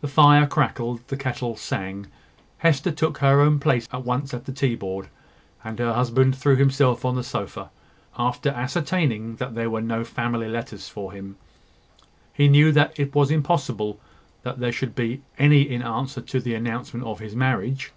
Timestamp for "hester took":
2.58-3.18